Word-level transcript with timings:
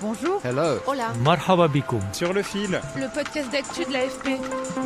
Bonjour. 0.00 0.40
Hello. 0.44 0.78
Hola. 0.86 1.12
Marhaba 1.24 1.66
bikoum. 1.68 2.00
Sur 2.12 2.32
le 2.32 2.42
fil, 2.42 2.80
Le 2.96 3.12
podcast 3.12 3.50
d'actu 3.50 3.84
de 3.84 3.92
l'AFP. 3.92 4.38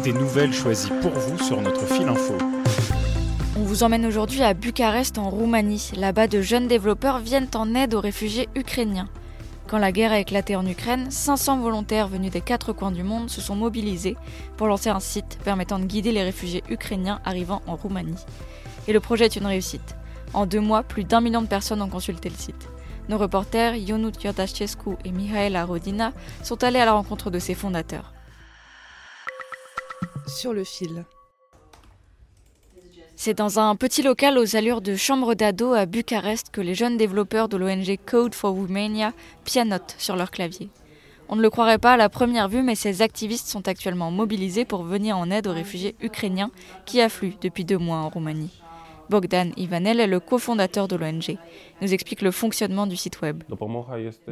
des 0.02 0.12
nouvelles 0.12 0.52
choisies 0.54 0.90
pour 1.02 1.10
vous 1.12 1.38
sur 1.38 1.60
notre 1.60 1.84
fil 1.86 2.08
info. 2.08 2.34
On 3.58 3.62
vous 3.62 3.82
emmène 3.82 4.06
aujourd'hui 4.06 4.42
à 4.42 4.54
Bucarest 4.54 5.18
en 5.18 5.28
Roumanie. 5.28 5.90
Là-bas, 5.96 6.26
de 6.28 6.40
jeunes 6.40 6.66
développeurs 6.68 7.18
viennent 7.18 7.48
en 7.54 7.74
aide 7.74 7.94
aux 7.94 8.00
réfugiés 8.00 8.48
ukrainiens. 8.54 9.08
Quand 9.68 9.78
la 9.78 9.92
guerre 9.92 10.12
a 10.12 10.18
éclaté 10.18 10.56
en 10.56 10.66
Ukraine, 10.66 11.10
500 11.10 11.58
volontaires 11.60 12.08
venus 12.08 12.30
des 12.30 12.40
quatre 12.40 12.72
coins 12.72 12.90
du 12.90 13.02
monde 13.02 13.30
se 13.30 13.40
sont 13.40 13.54
mobilisés 13.56 14.16
pour 14.56 14.66
lancer 14.66 14.90
un 14.90 15.00
site 15.00 15.38
permettant 15.44 15.78
de 15.78 15.84
guider 15.84 16.12
les 16.12 16.22
réfugiés 16.22 16.62
ukrainiens 16.70 17.20
arrivant 17.24 17.62
en 17.66 17.76
Roumanie. 17.76 18.16
Et 18.88 18.92
le 18.92 19.00
projet 19.00 19.26
est 19.26 19.36
une 19.36 19.46
réussite. 19.46 19.94
En 20.34 20.46
deux 20.46 20.60
mois, 20.60 20.82
plus 20.82 21.04
d'un 21.04 21.20
million 21.20 21.42
de 21.42 21.46
personnes 21.46 21.82
ont 21.82 21.88
consulté 21.88 22.28
le 22.30 22.34
site. 22.36 22.68
Nos 23.08 23.18
reporters 23.18 23.74
Ionut 23.76 24.12
Iodashescu 24.22 24.90
et 25.04 25.10
Mihaela 25.10 25.64
Rodina 25.64 26.12
sont 26.44 26.62
allés 26.62 26.78
à 26.78 26.84
la 26.84 26.92
rencontre 26.92 27.30
de 27.30 27.38
ses 27.38 27.54
fondateurs. 27.54 28.12
Sur 30.28 30.52
le 30.52 30.62
fil. 30.62 31.04
C'est 33.16 33.34
dans 33.34 33.58
un 33.58 33.76
petit 33.76 34.02
local 34.02 34.38
aux 34.38 34.56
allures 34.56 34.80
de 34.80 34.94
chambre 34.94 35.34
d'ado 35.34 35.74
à 35.74 35.86
Bucarest 35.86 36.50
que 36.50 36.60
les 36.60 36.74
jeunes 36.74 36.96
développeurs 36.96 37.48
de 37.48 37.56
l'ONG 37.56 37.98
Code 38.06 38.34
for 38.34 38.54
Romania 38.54 39.12
pianotent 39.44 39.94
sur 39.98 40.16
leur 40.16 40.30
clavier. 40.30 40.70
On 41.28 41.36
ne 41.36 41.42
le 41.42 41.50
croirait 41.50 41.78
pas 41.78 41.94
à 41.94 41.96
la 41.96 42.08
première 42.08 42.48
vue, 42.48 42.62
mais 42.62 42.74
ces 42.74 43.02
activistes 43.02 43.48
sont 43.48 43.66
actuellement 43.68 44.10
mobilisés 44.10 44.64
pour 44.64 44.84
venir 44.84 45.16
en 45.16 45.30
aide 45.30 45.46
aux 45.46 45.52
réfugiés 45.52 45.96
ukrainiens 46.00 46.50
qui 46.84 47.00
affluent 47.00 47.36
depuis 47.40 47.64
deux 47.64 47.78
mois 47.78 47.98
en 47.98 48.08
Roumanie. 48.08 48.61
Bogdan 49.12 49.50
Ivanel 49.58 50.00
est 50.00 50.06
le 50.06 50.20
cofondateur 50.20 50.88
de 50.88 50.96
l'ONG. 50.96 51.28
Il 51.28 51.38
nous 51.82 51.92
explique 51.92 52.22
le 52.22 52.30
fonctionnement 52.30 52.86
du 52.86 52.96
site 52.96 53.20
web. 53.20 53.42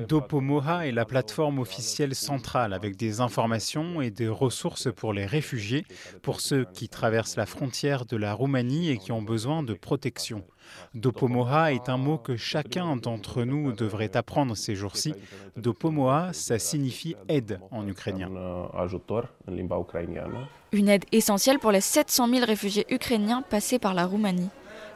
Dopomoha 0.08 0.86
est 0.86 0.92
la 0.92 1.04
plateforme 1.04 1.58
officielle 1.58 2.14
centrale 2.14 2.72
avec 2.72 2.96
des 2.96 3.20
informations 3.20 4.00
et 4.00 4.10
des 4.10 4.28
ressources 4.28 4.90
pour 4.90 5.12
les 5.12 5.26
réfugiés, 5.26 5.84
pour 6.22 6.40
ceux 6.40 6.64
qui 6.64 6.88
traversent 6.88 7.36
la 7.36 7.44
frontière 7.44 8.06
de 8.06 8.16
la 8.16 8.32
Roumanie 8.32 8.88
et 8.88 8.96
qui 8.96 9.12
ont 9.12 9.20
besoin 9.20 9.62
de 9.62 9.74
protection. 9.74 10.44
Dopomoha 10.94 11.74
est 11.74 11.90
un 11.90 11.98
mot 11.98 12.16
que 12.16 12.38
chacun 12.38 12.96
d'entre 12.96 13.44
nous 13.44 13.72
devrait 13.72 14.16
apprendre 14.16 14.56
ces 14.56 14.76
jours-ci. 14.76 15.12
Dopomoha, 15.58 16.32
ça 16.32 16.58
signifie 16.58 17.16
aide 17.28 17.60
en 17.70 17.86
ukrainien. 17.86 18.30
Une 20.72 20.88
aide 20.88 21.04
essentielle 21.12 21.58
pour 21.58 21.70
les 21.70 21.82
700 21.82 22.28
000 22.28 22.46
réfugiés 22.46 22.86
ukrainiens 22.88 23.42
passés 23.42 23.78
par 23.78 23.92
la 23.92 24.06
Roumanie. 24.06 24.48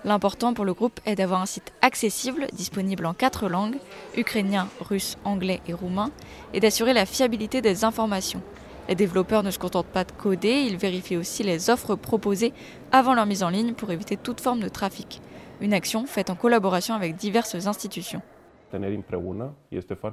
L'important 0.04 0.52
pour 0.52 0.66
le 0.66 0.74
groupe 0.74 1.00
est 1.06 1.14
d'avoir 1.14 1.40
un 1.40 1.46
site 1.46 1.72
accessible, 1.80 2.46
disponible 2.52 3.06
en 3.06 3.14
quatre 3.14 3.48
langues, 3.48 3.78
ukrainien, 4.18 4.68
russe, 4.80 5.16
anglais 5.24 5.62
et 5.66 5.72
roumain, 5.72 6.10
et 6.52 6.60
d'assurer 6.60 6.92
la 6.92 7.06
fiabilité 7.06 7.62
des 7.62 7.84
informations. 7.84 8.42
Les 8.86 8.94
développeurs 8.94 9.42
ne 9.42 9.50
se 9.50 9.58
contentent 9.58 9.86
pas 9.86 10.04
de 10.04 10.12
coder, 10.12 10.66
ils 10.68 10.76
vérifient 10.76 11.16
aussi 11.16 11.42
les 11.42 11.70
offres 11.70 11.94
proposées 11.94 12.52
avant 12.92 13.14
leur 13.14 13.24
mise 13.24 13.42
en 13.42 13.48
ligne 13.48 13.72
pour 13.72 13.90
éviter 13.92 14.18
toute 14.18 14.42
forme 14.42 14.60
de 14.60 14.68
trafic. 14.68 15.22
Une 15.62 15.72
action 15.72 16.04
faite 16.04 16.28
en 16.28 16.34
collaboration 16.34 16.94
avec 16.94 17.16
diverses 17.16 17.66
institutions. 17.66 18.20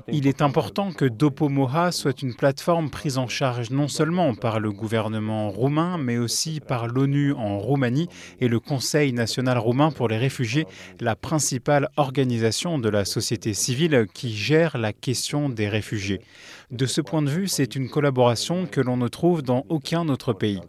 Il 0.07 0.27
est 0.27 0.41
important 0.41 0.91
que 0.91 1.05
Dopomoha 1.05 1.91
soit 1.91 2.21
une 2.21 2.35
plateforme 2.35 2.89
prise 2.89 3.17
en 3.17 3.27
charge 3.27 3.69
non 3.69 3.87
seulement 3.87 4.35
par 4.35 4.59
le 4.59 4.71
gouvernement 4.71 5.49
roumain, 5.49 5.97
mais 5.97 6.17
aussi 6.17 6.59
par 6.59 6.87
l'ONU 6.87 7.33
en 7.33 7.59
Roumanie 7.59 8.07
et 8.39 8.47
le 8.47 8.59
Conseil 8.59 9.13
national 9.13 9.57
roumain 9.57 9.91
pour 9.91 10.07
les 10.07 10.17
réfugiés, 10.17 10.65
la 10.99 11.15
principale 11.15 11.89
organisation 11.97 12.79
de 12.79 12.89
la 12.89 13.05
société 13.05 13.53
civile 13.53 14.07
qui 14.13 14.33
gère 14.33 14.77
la 14.77 14.93
question 14.93 15.49
des 15.49 15.67
réfugiés. 15.67 16.21
De 16.71 16.85
ce 16.85 17.01
point 17.01 17.21
de 17.21 17.29
vue, 17.29 17.47
c'est 17.47 17.75
une 17.75 17.89
collaboration 17.89 18.65
que 18.65 18.81
l'on 18.81 18.97
ne 18.97 19.07
trouve 19.07 19.41
dans 19.41 19.65
aucun 19.69 20.07
autre 20.09 20.33
pays. 20.33 20.59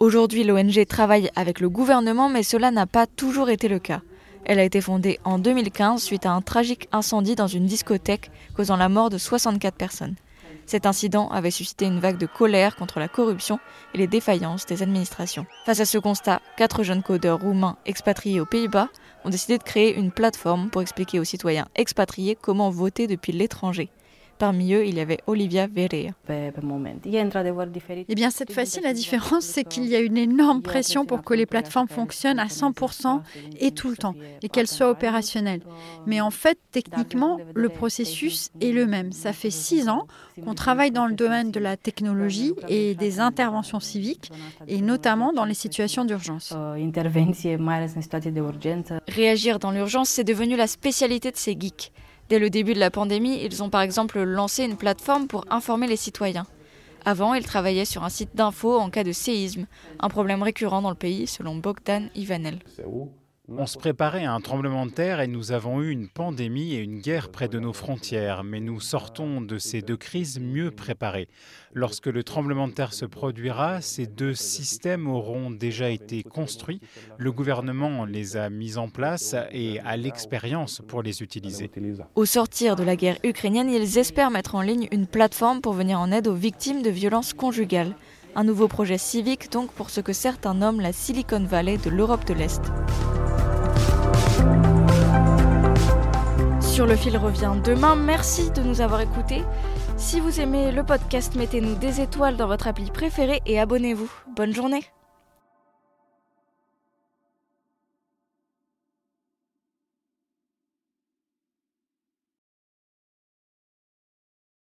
Aujourd'hui, 0.00 0.44
l'ONG 0.44 0.86
travaille 0.86 1.30
avec 1.36 1.60
le 1.60 1.68
gouvernement, 1.68 2.30
mais 2.30 2.42
cela 2.42 2.70
n'a 2.70 2.86
pas 2.86 3.06
toujours 3.06 3.50
été 3.50 3.68
le 3.68 3.78
cas. 3.78 4.00
Elle 4.44 4.58
a 4.58 4.64
été 4.64 4.80
fondée 4.80 5.18
en 5.24 5.38
2015 5.38 6.02
suite 6.02 6.26
à 6.26 6.32
un 6.32 6.40
tragique 6.40 6.88
incendie 6.92 7.34
dans 7.34 7.46
une 7.46 7.66
discothèque 7.66 8.30
causant 8.54 8.76
la 8.76 8.88
mort 8.88 9.10
de 9.10 9.18
64 9.18 9.76
personnes. 9.76 10.16
Cet 10.66 10.86
incident 10.86 11.28
avait 11.30 11.50
suscité 11.50 11.86
une 11.86 11.98
vague 11.98 12.18
de 12.18 12.26
colère 12.26 12.76
contre 12.76 13.00
la 13.00 13.08
corruption 13.08 13.58
et 13.92 13.98
les 13.98 14.06
défaillances 14.06 14.66
des 14.66 14.82
administrations. 14.82 15.46
Face 15.66 15.80
à 15.80 15.84
ce 15.84 15.98
constat, 15.98 16.40
quatre 16.56 16.84
jeunes 16.84 17.02
codeurs 17.02 17.40
roumains 17.40 17.76
expatriés 17.86 18.40
aux 18.40 18.46
Pays-Bas 18.46 18.88
ont 19.24 19.30
décidé 19.30 19.58
de 19.58 19.64
créer 19.64 19.96
une 19.96 20.12
plateforme 20.12 20.70
pour 20.70 20.80
expliquer 20.80 21.18
aux 21.18 21.24
citoyens 21.24 21.66
expatriés 21.74 22.38
comment 22.40 22.70
voter 22.70 23.08
depuis 23.08 23.32
l'étranger. 23.32 23.90
Parmi 24.40 24.72
eux, 24.72 24.86
il 24.86 24.94
y 24.94 25.00
avait 25.00 25.18
Olivia 25.26 25.66
Verea. 25.66 26.14
Eh 28.08 28.14
bien, 28.14 28.30
cette 28.30 28.54
fois-ci, 28.54 28.80
la 28.80 28.94
différence, 28.94 29.44
c'est 29.44 29.64
qu'il 29.64 29.84
y 29.84 29.94
a 29.94 30.00
une 30.00 30.16
énorme 30.16 30.62
pression 30.62 31.04
pour 31.04 31.22
que 31.22 31.34
les 31.34 31.44
plateformes 31.44 31.88
fonctionnent 31.88 32.38
à 32.38 32.46
100% 32.46 33.20
et 33.60 33.70
tout 33.72 33.90
le 33.90 33.98
temps, 33.98 34.14
et 34.42 34.48
qu'elles 34.48 34.66
soient 34.66 34.88
opérationnelles. 34.88 35.60
Mais 36.06 36.22
en 36.22 36.30
fait, 36.30 36.58
techniquement, 36.72 37.38
le 37.54 37.68
processus 37.68 38.48
est 38.62 38.72
le 38.72 38.86
même. 38.86 39.12
Ça 39.12 39.34
fait 39.34 39.50
six 39.50 39.90
ans 39.90 40.06
qu'on 40.42 40.54
travaille 40.54 40.90
dans 40.90 41.06
le 41.06 41.14
domaine 41.14 41.50
de 41.50 41.60
la 41.60 41.76
technologie 41.76 42.54
et 42.66 42.94
des 42.94 43.20
interventions 43.20 43.78
civiques, 43.78 44.32
et 44.66 44.80
notamment 44.80 45.34
dans 45.34 45.44
les 45.44 45.52
situations 45.52 46.06
d'urgence. 46.06 46.54
Réagir 49.06 49.58
dans 49.58 49.70
l'urgence, 49.70 50.08
c'est 50.08 50.24
devenu 50.24 50.56
la 50.56 50.66
spécialité 50.66 51.30
de 51.30 51.36
ces 51.36 51.54
geeks. 51.60 51.92
Dès 52.30 52.38
le 52.38 52.48
début 52.48 52.74
de 52.74 52.78
la 52.78 52.92
pandémie, 52.92 53.42
ils 53.42 53.60
ont 53.60 53.70
par 53.70 53.80
exemple 53.80 54.22
lancé 54.22 54.62
une 54.62 54.76
plateforme 54.76 55.26
pour 55.26 55.44
informer 55.50 55.88
les 55.88 55.96
citoyens. 55.96 56.46
Avant, 57.04 57.34
ils 57.34 57.44
travaillaient 57.44 57.84
sur 57.84 58.04
un 58.04 58.08
site 58.08 58.36
d'info 58.36 58.78
en 58.78 58.88
cas 58.88 59.02
de 59.02 59.10
séisme, 59.10 59.66
un 59.98 60.08
problème 60.08 60.44
récurrent 60.44 60.80
dans 60.80 60.90
le 60.90 60.94
pays 60.94 61.26
selon 61.26 61.56
Bogdan 61.56 62.08
Ivanel. 62.14 62.60
On 63.52 63.66
se 63.66 63.78
préparait 63.78 64.24
à 64.24 64.32
un 64.32 64.40
tremblement 64.40 64.86
de 64.86 64.92
terre 64.92 65.20
et 65.20 65.26
nous 65.26 65.50
avons 65.50 65.82
eu 65.82 65.90
une 65.90 66.08
pandémie 66.08 66.74
et 66.74 66.78
une 66.78 67.00
guerre 67.00 67.30
près 67.30 67.48
de 67.48 67.58
nos 67.58 67.72
frontières, 67.72 68.44
mais 68.44 68.60
nous 68.60 68.78
sortons 68.78 69.40
de 69.40 69.58
ces 69.58 69.82
deux 69.82 69.96
crises 69.96 70.38
mieux 70.38 70.70
préparés. 70.70 71.28
Lorsque 71.74 72.06
le 72.06 72.22
tremblement 72.22 72.68
de 72.68 72.72
terre 72.72 72.92
se 72.92 73.06
produira, 73.06 73.80
ces 73.80 74.06
deux 74.06 74.34
systèmes 74.34 75.08
auront 75.08 75.50
déjà 75.50 75.90
été 75.90 76.22
construits, 76.22 76.80
le 77.18 77.32
gouvernement 77.32 78.04
les 78.04 78.36
a 78.36 78.50
mis 78.50 78.76
en 78.76 78.88
place 78.88 79.34
et 79.50 79.80
a 79.80 79.96
l'expérience 79.96 80.80
pour 80.86 81.02
les 81.02 81.20
utiliser. 81.20 81.70
Au 82.14 82.24
sortir 82.24 82.76
de 82.76 82.84
la 82.84 82.94
guerre 82.94 83.18
ukrainienne, 83.24 83.68
ils 83.68 83.98
espèrent 83.98 84.30
mettre 84.30 84.54
en 84.54 84.62
ligne 84.62 84.86
une 84.92 85.08
plateforme 85.08 85.60
pour 85.60 85.72
venir 85.72 85.98
en 85.98 86.12
aide 86.12 86.28
aux 86.28 86.34
victimes 86.34 86.82
de 86.82 86.90
violences 86.90 87.34
conjugales. 87.34 87.96
Un 88.36 88.44
nouveau 88.44 88.68
projet 88.68 88.98
civique 88.98 89.50
donc 89.50 89.72
pour 89.72 89.90
ce 89.90 90.00
que 90.00 90.12
certains 90.12 90.54
nomment 90.54 90.80
la 90.80 90.92
Silicon 90.92 91.42
Valley 91.44 91.78
de 91.78 91.90
l'Europe 91.90 92.24
de 92.26 92.34
l'Est. 92.34 92.62
Sur 96.80 96.86
le 96.86 96.96
fil 96.96 97.14
revient 97.18 97.52
demain. 97.62 97.94
Merci 97.94 98.50
de 98.52 98.62
nous 98.62 98.80
avoir 98.80 99.02
écoutés. 99.02 99.44
Si 99.98 100.18
vous 100.18 100.40
aimez 100.40 100.72
le 100.72 100.82
podcast, 100.82 101.34
mettez-nous 101.34 101.74
des 101.74 102.00
étoiles 102.00 102.38
dans 102.38 102.46
votre 102.46 102.68
appli 102.68 102.90
préférée 102.90 103.42
et 103.44 103.60
abonnez-vous. 103.60 104.10
Bonne 104.34 104.54
journée 104.54 104.82